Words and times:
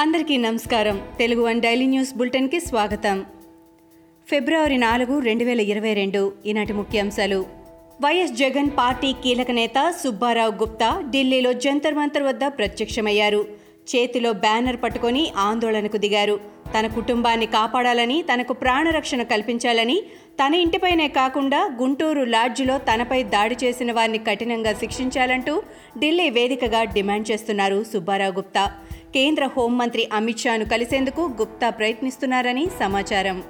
అందరికీ 0.00 0.36
నమస్కారం. 0.36 1.02
Telugu 1.18 1.42
one 1.42 1.60
daily 1.60 1.86
news 1.86 2.14
బులెటిన్కి 2.14 2.60
స్వాగతం. 2.60 3.24
ఫిబ్రవరి 4.28 4.78
నాలుగు 4.78 5.18
రెండు 5.18 5.44
వేల 5.44 5.60
ఇరవై 5.60 5.94
రెండు. 5.94 6.32
ఈనాటి 6.46 6.72
ముఖ్యాంశాలు. 6.72 7.46
వైఎస్ 8.00 8.32
జగన్ 8.32 8.70
పార్టీ 8.78 9.12
కీలక 9.12 9.50
నేత 9.50 9.94
సుబ్బారావు 10.04 10.50
గుప్తా 10.50 11.02
ఢిల్లీలో 11.10 11.52
జంతర్ 11.52 11.94
మంతర్ 11.94 12.22
వద్ద 12.22 12.44
ప్రత్యక్షమయ్యారు. 12.44 13.48
చేతిలో 13.96 14.32
బ్యానర్ 14.32 14.76
పట్టుకొని 14.82 15.32
ఆందోళనకు 15.36 15.96
దిగారు. 15.96 16.58
తన 16.78 16.86
కుటుంబాన్ని 16.86 17.46
కాపాడాలని 17.46 18.24
తనకు 18.34 18.52
ప్రాణరక్షణ 18.52 19.22
కల్పించాలని 19.22 20.02
తన 20.46 20.54
ఇంటిపైనే 20.54 21.08
కాకుండా 21.08 21.76
గుంటూరు 21.80 22.24
లాడ్జిలో 22.24 22.78
తనపై 22.78 23.22
దాడి 23.22 23.56
చేసిన 23.64 23.92
వారిని 23.92 24.18
కఠినంగా 24.18 24.72
శిక్షించాలంటూ 24.72 25.62
ఢిల్లీ 25.98 26.30
వేదికగా 26.30 26.84
డిమాండ్ 26.84 27.30
చేస్తున్నారు 27.30 27.84
సుబ్బారావు 27.84 28.32
గుప్తా. 28.32 28.72
కేంద్ర 29.14 29.46
హోంమంత్రి 29.46 30.08
అమిత్ 30.12 30.38
షాను 30.38 30.64
కలిసేందుకు 30.64 31.20
గుప్తా 31.20 31.70
ప్రయత్నిస్తున్నారని 31.70 32.66
సమాచారం. 32.80 33.42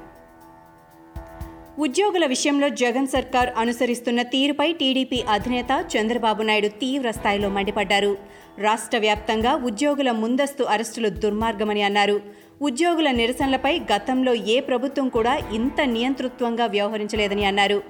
ఉద్యోగుల 1.78 2.26
విషయంలో 2.26 2.68
జగన్ 2.68 3.06
సర్కార్ 3.06 3.50
అనుసరిస్తున్న 3.56 4.22
తీరుపై 4.22 4.72
టీడీపీ 4.72 5.24
అధినేత 5.30 5.84
చంద్రబాబు 5.96 6.42
నాయుడు 6.42 6.68
తీవ్ర 6.68 7.10
స్థాయిలో 7.10 7.48
మండిపడ్డారు. 7.48 8.18
రాష్ట్ర 8.58 8.98
వ్యాప్తంగా 8.98 9.54
ఉద్యోగుల 9.54 10.10
ముందస్తు 10.10 10.64
అరెస్టులు 10.64 11.08
దుర్మార్గమని 11.08 11.82
అన్నారు. 11.82 12.20
ఉద్యోగుల 12.62 13.10
నిరసనలపై 13.10 13.78
గతంలో 13.78 14.34
ఏ 14.34 14.60
ప్రభుత్వం 14.60 15.08
కూడా 15.08 15.38
ఇంత 15.52 15.80
నియంతృత్వంగా 15.80 16.66
వ్యవహరించలేదని 16.66 17.44
అన్నారు. 17.44 17.82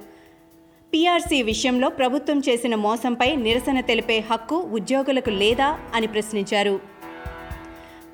పీఆర్సీ 0.95 1.43
విషయంలో 1.43 1.89
ప్రభుత్వం 1.89 2.43
చేసిన 2.49 2.75
మోసంపై 2.75 3.37
నిరసన 3.37 3.81
తెలిపే 3.81 4.25
హక్కు 4.31 4.57
ఉద్యోగులకు 4.57 5.31
లేదా 5.31 5.79
అని 5.95 6.07
ప్రశ్నించారు. 6.07 6.98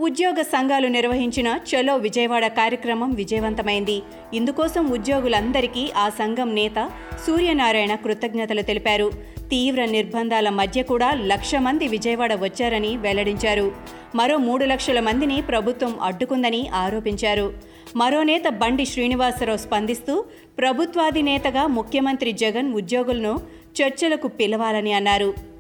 ఉద్యోగ 0.01 0.43
సంఘాలు 0.43 0.89
నిర్వహించిన 0.89 1.59
చలో 1.71 1.97
విజయవాడ 1.97 2.47
కార్యక్రమం 2.47 3.11
విజయవంతమైంది. 3.11 4.03
ఇందుకోసం 4.35 4.91
ఉద్యోగులందరికీ 4.91 5.91
ఆ 5.97 6.09
సంఘం 6.09 6.55
నేత 6.55 6.91
సూర్యనారాయణ 7.27 7.95
కృతజ్ఞతలు 7.95 8.63
తెలిపారు. 8.63 9.13
తీవ్ర 9.51 9.85
నిర్బంధాల 9.85 10.49
మధ్య 10.49 10.83
కూడా 10.83 11.11
లక్ష 11.15 11.55
మంది 11.55 11.89
విజయవాడ 11.89 12.35
వచ్చారని 12.35 12.97
వెల్లడించారు. 12.97 13.73
మరో 14.15 14.37
మూడు 14.37 14.65
లక్షల 14.65 15.01
మందిని 15.01 15.43
ప్రభుత్వం 15.43 16.01
అడ్డుకుందని 16.01 16.69
ఆరోపించారు. 16.69 17.53
మరో 17.97 18.23
నేత 18.23 18.49
బండి 18.49 18.87
శ్రీనివాసరావు 18.87 19.59
స్పందిస్తూ 19.59 20.25
ప్రభుత్వాధినేతగా 20.59 21.67
ముఖ్యమంత్రి 21.67 22.33
జగన్ 22.33 22.75
ఉద్యోగులను 22.75 23.41
చర్చలకు 23.83 24.29
పిలవాలని 24.29 24.93
అన్నారు. 24.93 25.54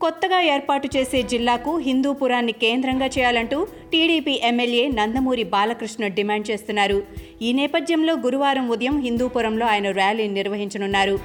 కొత్తగా 0.00 0.38
ఏర్పాటు 0.54 0.88
చేసే 0.96 1.22
జిల్లాకు 1.32 1.72
హిందూపురాన్ని 1.86 2.54
కేంద్రంగా 2.62 3.06
చేయాలంటూ 3.14 3.58
TDP 3.92 4.40
MLA 4.48 4.86
Nandamuri 4.98 5.44
Balakrishna 5.54 6.06
demand 6.06 6.50
చేస్తున్నారు. 6.50 6.98
ఈ 7.42 7.52
నేపథ్యంలో 7.52 8.14
గురువారం 8.26 8.66
ఉదయం 8.74 8.98
హిందూపురంలో 9.06 9.66
ఆయన 9.66 9.90
ర్యాలీ 9.90 10.28
నిర్వహించనున్నారు. 10.28 11.16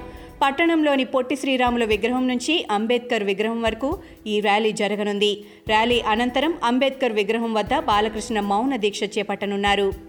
పట్టణంలోని 0.41 1.05
పొట్టి 1.13 1.35
శ్రీరాముల 1.35 1.85
విగ్రహం 1.85 2.27
నుంచి 2.27 2.53
అంబేద్కర్ 2.71 3.23
విగ్రహం 3.23 3.61
వరకు 3.61 3.89
ఈ 4.27 4.39
ర్యాలీ 4.39 4.71
జరగనుంది. 4.81 5.31
ర్యాలీ 5.67 5.99
అనంతరం 6.13 6.53
అంబేద్కర్ 6.63 7.17
విగ్రహం 7.21 7.53
వద్ద 7.53 7.79
బాలకృష్ణ 7.89 8.39
మౌన 8.51 8.75
దీక్ష 8.75 9.03
చేపట్టనున్నారు. 9.17 10.08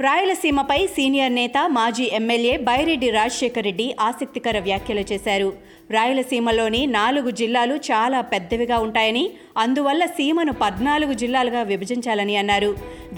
రాయలసీమపై 0.00 0.78
సీనియర్ 0.94 1.34
నేత 1.34 1.58
మాజీ 1.70 2.04
ఎమ్మెల్యే 2.18 2.54
బైరెడ్డి 2.68 3.08
రాజశేఖర్ 3.10 3.64
రెడ్డి 3.64 3.84
ఆసక్తికర 4.06 4.58
వ్యాఖ్యలు 4.58 5.04
చేశారు. 5.10 5.52
రాయలసీమలోని 5.90 6.80
నాలుగు 6.86 7.30
జిల్లాలు 7.40 7.74
చాలా 7.88 8.20
పెద్దవిగా 8.32 8.78
ఉంటాయని 8.78 9.22
అందువల్ల 9.56 10.06
సీమను 10.06 10.52
పద్నాలుగు 10.62 11.12
జిల్లాలుగా 11.12 11.62
విభజించాలని 11.62 12.36
అన్నారు. 12.36 12.70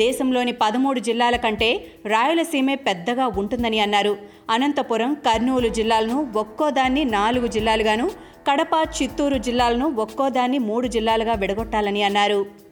దేశంలోని 0.02 0.54
పదమూడు 0.62 1.00
జిల్లాల 1.08 1.36
కంటే 1.46 1.70
రాయలసీమే 2.06 2.76
పెద్దగా 2.88 3.26
ఉంటుందని 3.42 3.80
అన్నారు. 3.80 4.14
అనంతపురం 4.50 5.14
కర్నూలు 5.26 5.68
జిల్లాలను 5.80 6.20
ఒక్కోదాన్ని 6.36 7.04
నాలుగు 7.18 7.46
జిల్లాలుగాను 7.46 8.08
కడప 8.50 8.74
చిత్తూరు 8.98 9.38
జిల్లాలను 9.48 9.88
ఒక్కోదాన్ని 10.06 10.58
మూడు 10.68 10.86
జిల్లాలుగా 10.88 11.34
విడగొట్టాలని 11.34 12.02
అన్నారు. 12.02 12.65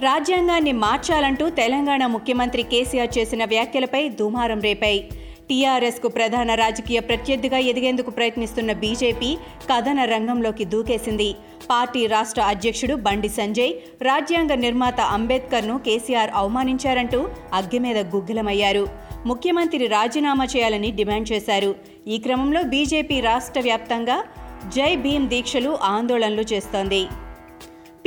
రాజ్యాంగాన్ని 0.00 0.72
మార్చాలంటూ 0.72 1.48
తెలంగాణ 1.50 2.06
ముఖ్యమంత్రి 2.06 2.62
కేసీఆర్ 2.62 3.18
చేసిన 3.18 3.44
వ్యాఖ్యలపై 3.44 4.08
దుమారం 4.08 4.60
రేపాయి. 4.60 5.08
టీఆర్ఎస్కు 5.48 6.08
ప్రధాన 6.08 6.54
రాజకీయ 6.54 7.00
ప్రత్యర్థిగా 7.00 7.58
ఎదిగేందుకు 7.58 8.10
ప్రయత్నిస్తున్న 8.10 8.72
బీజేపీ 8.72 9.36
కథన 9.72 10.04
రంగంలోకి 10.04 10.64
దూకేసింది. 10.64 11.34
పార్టీ 11.70 12.06
రాష్ట్ర 12.06 12.42
అధ్యక్షుడు 12.42 12.94
బండి 12.94 13.28
సంజయ్ 13.28 13.72
రాజ్యాంగ 14.02 14.54
నిర్మాత 14.54 15.00
అంబేద్కర్ను 15.00 15.78
కేసీఆర్ 15.78 16.30
అవమానించారంటూ 16.34 17.28
అగ్గిమీద 17.52 17.96
గుగ్గిలమయ్యారు. 17.96 18.88
ముఖ్యమంత్రి 19.26 19.86
రాజీనామా 19.86 20.44
చేయాలని 20.44 20.90
డిమాండ్ 20.90 21.32
చేశారు. 21.32 21.74
ఈ 22.08 22.18
క్రమంలో 22.18 22.62
బీజేపీ 22.62 23.20
రాష్ట్ర 23.20 23.60
వ్యాప్తంగా 23.60 24.24
జై 24.68 24.96
భీమ్ 24.96 25.28
దీక్షలు 25.28 25.78
ఆందోళనలు 25.82 26.42
చేస్తోంది. 26.42 27.06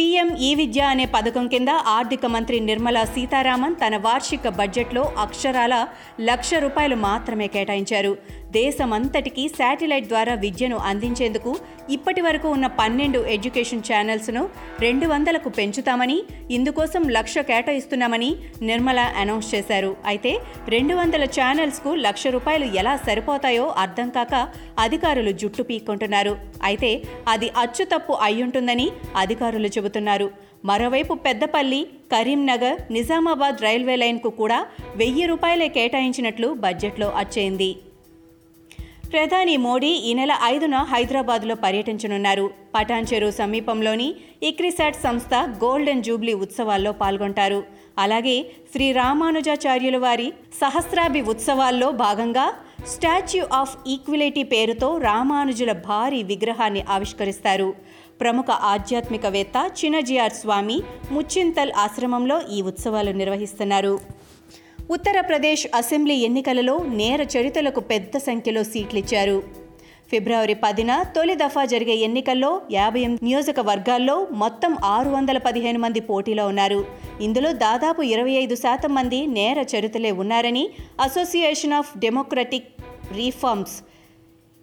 పీఎం 0.02 0.30
ఈ 0.46 0.48
విద్య 0.60 0.82
అనే 0.92 1.04
పథకం 1.14 1.46
కింద 1.48 1.72
ఆర్థిక 1.96 2.26
మంత్రి 2.36 2.58
నిర్మలా 2.68 3.02
సీతారామన్ 3.16 3.76
తన 3.82 3.96
వార్షిక 4.06 4.50
బడ్జెట్లో 4.60 5.04
అక్షరాల 5.24 5.76
లక్ష 6.30 6.50
రూపాయలు 6.64 6.96
మాత్రమే 7.04 7.48
కేటాయించారు. 7.56 8.14
దేశమంతటికీ 8.58 9.44
శాటిలైట్ 9.58 10.08
ద్వారా 10.12 10.34
విద్యను 10.44 10.78
అందించేందుకు 10.90 11.52
ఇప్పటి 11.96 12.22
వరకు 12.26 12.48
ఉన్న 12.48 12.68
పన్నెండు 12.80 13.20
ఎడ్యుకేషన్ 13.36 13.84
ఛానల్స్ను 13.90 14.42
రెండు 14.80 15.06
వందలకు 15.06 15.50
పెంచుతామని 15.50 16.18
ఇందుకోసం 16.58 17.04
లక్ష 17.18 17.38
కేటాయిస్తున్నామని 17.50 18.30
నిర్మల 18.62 19.00
అనౌన్స్ 19.22 19.50
చేశారు. 19.56 19.92
అయితే 20.12 20.32
రెండు 20.76 20.96
వందల 20.96 21.24
ఛానల్స్కు 21.38 21.94
లక్ష 22.06 22.24
రూపాయలు 22.28 22.68
ఎలా 22.82 22.94
సరిపోతాయో 23.08 23.66
అర్థం 23.84 24.10
కాక 24.10 24.34
అధికారులు 24.80 25.32
జుట్టు 25.42 25.64
పీక్కుంటున్నారు. 25.70 26.34
అయితే 26.64 26.92
అది 27.28 27.50
అచ్చుతప్పు 27.64 28.16
అయ్యుంటుందని 28.28 28.88
అధికారులు 29.16 29.72
చెబుతున్నారు. 29.78 30.30
మరోవైపు 30.66 31.14
పెద్దపల్లి 31.28 31.80
కరీంనగర్ 32.12 32.82
నిజామాబాద్ 32.98 33.64
రైల్వే 33.68 33.96
లైన్కు 33.96 34.30
కూడా 34.42 34.60
వెయ్యి 34.96 35.26
రూపాయలే 35.32 35.70
కేటాయించినట్లు 35.78 36.50
బడ్జెట్లో 36.66 37.10
అచ్చేయింది. 37.24 37.72
ప్రధాని 39.14 39.58
మోడీ 39.58 39.88
ఈ 39.88 40.14
నెల 40.14 40.38
ఐదున 40.44 40.76
హైదరాబాద్లో 40.76 41.56
పర్యటించనున్నారు. 41.56 42.50
పటాన్ 42.76 43.32
సమీపంలోని 43.32 44.16
ఇక్రిసాట్ 44.44 44.96
సంస్థ 44.96 45.34
గోల్డెన్ 45.36 46.04
జూబ్లీ 46.04 46.34
ఉత్సవాల్లో 46.34 46.92
పాల్గొంటారు. 46.92 47.64
అలాగే 47.98 48.46
శ్రీ 48.72 48.92
రామానుజాచార్యుల 48.92 49.98
వారి 49.98 50.34
సహస్రాభి 50.62 51.22
ఉత్సవాల్లో 51.22 51.92
భాగంగా 51.92 52.54
స్టాచ్యూ 52.88 53.46
ఆఫ్ 53.54 53.78
ఈక్విలిటీ 53.88 54.44
పేరుతో 54.44 54.98
రామానుజుల 54.98 55.72
భారీ 55.72 56.24
విగ్రహాన్ని 56.24 56.82
ఆవిష్కరిస్తారు. 56.90 57.74
ప్రముఖ 58.22 58.46
ఆధ్యాత్మికవేత్త 58.52 59.72
చినజియార్ 59.86 60.34
స్వామి 60.34 60.82
ముచ్చింతల్ 61.12 61.72
ఆశ్రమంలో 61.78 62.42
ఈ 62.52 62.62
ఉత్సవాలు 62.62 63.12
నిర్వహిస్తున్నారు. 63.12 64.21
ఉత్తరప్రదేశ్ 64.92 65.68
అసెంబ్లీ 65.76 66.16
ఎన్నికలలో 66.16 66.74
నేర 67.00 67.22
చరితలకు 67.34 67.80
పెద్ద 67.80 68.18
సంఖ్యలో 68.18 68.64
సీట్లిచ్చారు. 68.64 69.44
ఫిబ్రవరి 70.12 70.54
పదిన 70.54 70.92
తొలి 71.16 71.36
దఫా 71.36 71.66
జరిగే 71.66 71.96
ఎన్నికల్లో 71.96 72.62
యాభై 72.72 73.00
ఎనిమిది 73.00 73.26
నియోజకవర్గాల్లో 73.26 74.28
మొత్తం 74.32 74.78
ఆరు 74.84 75.10
వందల 75.10 75.38
పదిహేను 75.38 75.80
మంది 75.80 76.00
పోటీలో 76.00 76.48
ఉన్నారు. 76.48 76.86
ఇందులో 77.22 77.52
దాదాపు 77.52 78.02
ఇరవై 78.02 78.32
ఐదు 78.32 78.56
శాతం 78.56 78.94
మంది 78.96 79.28
నేర 79.28 79.66
చరితలే 79.76 80.12
ఉన్నారని 80.12 80.70
Association 81.02 81.74
of 81.74 81.98
Democratic 81.98 82.70
Reforms 83.14 83.78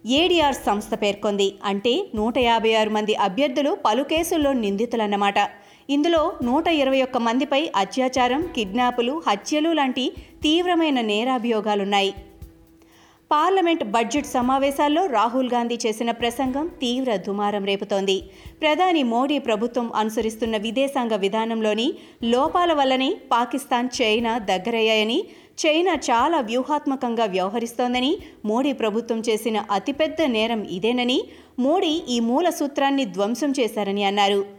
ADR 0.05 0.55
సంస్థ 0.55 0.93
పేర్కొంది. 1.01 1.55
అంటే 1.65 2.05
నూట 2.15 2.37
యాభై 2.37 2.73
ఆరు 2.73 2.89
మంది 2.89 3.15
అభ్యర్థులు 3.15 3.77
పలు 3.85 4.03
కేసుల్లో 4.03 4.53
నిందితులన్నమాట. 4.53 5.39
ఇందులో 5.89 6.33
నూట 6.43 6.67
ఇరవై 6.67 7.01
ఒక్క 7.01 7.17
మందిపై 7.17 7.69
అత్యాచారం 7.75 8.41
కిడ్నాపులు 8.55 9.21
హత్యలు 9.27 9.69
లాంటి 9.73 10.03
తీవ్రమైన 10.41 11.01
నేరాభియోగాలున్నాయి. 11.01 12.11
పార్లమెంట్ 13.31 13.83
బడ్జెట్ 13.83 14.25
సమావేశాల్లో 14.25 15.05
రాహుల్ 15.05 15.49
గాంధీ 15.53 15.77
చేసిన 15.85 16.11
ప్రసంగం 16.11 16.67
తీవ్ర 16.67 17.15
దుమారం 17.15 17.65
రేపుతోంది. 17.65 18.17
ప్రధాని 18.61 19.03
మోడీ 19.03 19.39
ప్రభుత్వం 19.39 19.93
అనుసరిస్తున్న 19.93 20.57
విదేశాంగ 20.57 21.15
విధానంలోని 21.15 21.93
లోపాల 22.23 22.73
వల్లనే 22.73 23.09
పాకిస్తాన్ 23.31 23.89
చైనా 24.01 24.37
దగ్గరయ్యాయని 24.37 25.19
చైనా 25.65 25.93
చాలా 26.09 26.39
వ్యూహాత్మకంగా 26.41 27.25
వ్యవహరిస్తోందని 27.25 28.17
మోడీ 28.45 28.73
ప్రభుత్వం 28.73 29.23
చేసిన 29.29 29.57
అతిపెద్ద 29.71 30.21
నేరం 30.21 30.63
ఇదేనని 30.63 31.19
మోడీ 31.59 31.93
ఈ 32.09 32.19
మూల 32.19 32.49
సూత్రాన్ని 32.49 33.05
ధ్వంసం 33.05 33.53
చేశారని 33.59 34.03
అన్నారు. 34.03 34.58